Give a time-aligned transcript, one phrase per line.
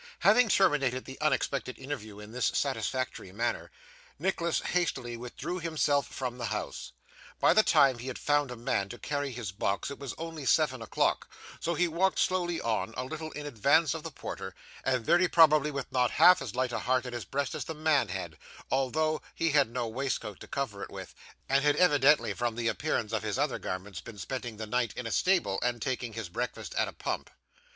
[0.21, 3.69] Having terminated the unexpected interview in this satisfactory manner,
[4.17, 6.93] Nicholas hastily withdrew himself from the house.
[7.39, 10.43] By the time he had found a man to carry his box it was only
[10.47, 11.29] seven o'clock,
[11.59, 15.69] so he walked slowly on, a little in advance of the porter, and very probably
[15.69, 18.39] with not half as light a heart in his breast as the man had,
[18.71, 21.13] although he had no waistcoat to cover it with,
[21.47, 25.05] and had evidently, from the appearance of his other garments, been spending the night in
[25.05, 27.29] a stable, and taking his breakfast at a pump.